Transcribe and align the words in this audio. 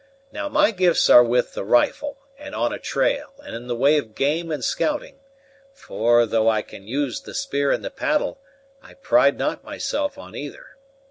Now, 0.31 0.49
my 0.49 0.71
gifts 0.71 1.11
are 1.11 1.23
with 1.23 1.53
the 1.53 1.63
rifle, 1.63 2.17
and 2.35 2.55
on 2.55 2.73
a 2.73 2.79
trail, 2.79 3.33
and 3.37 3.55
in 3.55 3.67
the 3.67 3.75
way 3.75 3.99
of 3.99 4.15
game 4.15 4.51
and 4.51 4.63
scouting; 4.65 5.19
for, 5.75 6.25
though 6.25 6.49
I 6.49 6.63
can 6.63 6.87
use 6.87 7.21
the 7.21 7.35
spear 7.35 7.71
and 7.71 7.85
the 7.85 7.91
paddle, 7.91 8.39
I 8.81 8.95
pride 8.95 9.37
not 9.37 9.63
myself 9.63 10.17
on 10.17 10.35
either. 10.35 10.69